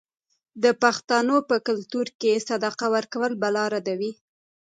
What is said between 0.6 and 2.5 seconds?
د پښتنو په کلتور کې